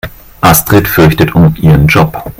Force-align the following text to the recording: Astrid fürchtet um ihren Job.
Astrid 0.41 0.87
fürchtet 0.87 1.35
um 1.35 1.53
ihren 1.59 1.85
Job. 1.85 2.23